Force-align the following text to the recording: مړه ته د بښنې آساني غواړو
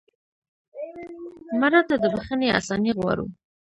مړه 1.59 1.81
ته 1.87 1.95
د 2.03 2.05
بښنې 2.13 2.47
آساني 2.59 2.91
غواړو 2.97 3.25